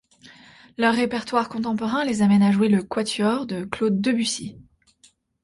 Leur 0.79 0.95
répertoire 0.95 1.47
contemporain 1.47 2.03
les 2.05 2.23
amène 2.23 2.41
à 2.41 2.51
jouer 2.51 2.69
le 2.69 2.81
quatuor 2.81 3.45
de 3.45 3.65
Claude 3.65 4.01
Debussy. 4.01 4.57